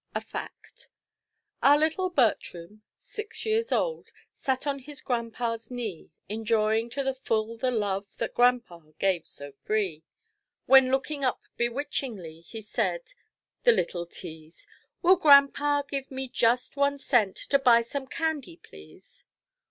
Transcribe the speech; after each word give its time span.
(A 0.15 0.19
FACT) 0.21 0.89
Our 1.61 1.77
little 1.77 2.09
Bertram, 2.09 2.81
six 2.97 3.45
years 3.45 3.71
old, 3.71 4.09
Sat 4.33 4.65
on 4.65 4.79
his 4.79 4.99
grandpa's 4.99 5.69
knee, 5.69 6.09
Enjoying 6.27 6.89
to 6.89 7.03
the 7.03 7.13
full 7.13 7.55
the 7.55 7.69
love 7.69 8.17
That 8.17 8.33
grandpa 8.33 8.79
gave 8.97 9.27
so 9.27 9.51
free, 9.51 10.01
When, 10.65 10.89
looking 10.89 11.23
up 11.23 11.43
bewitchingly, 11.55 12.39
He 12.41 12.61
said, 12.61 13.13
the 13.61 13.73
little 13.73 14.07
teaze, 14.07 14.65
"Will 15.03 15.17
grandpa 15.17 15.83
give 15.83 16.09
me 16.09 16.27
just 16.27 16.75
one 16.75 16.97
cent 16.97 17.35
To 17.35 17.59
buy 17.59 17.83
some 17.83 18.07
candy, 18.07 18.57
please?" 18.57 19.23